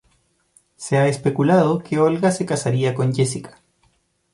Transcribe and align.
Se 0.77 0.97
ha 0.97 1.05
especulado 1.07 1.77
que 1.77 1.99
Olga 1.99 2.31
se 2.31 2.43
casaría 2.43 2.95
con 2.95 3.13
Jessica. 3.13 3.61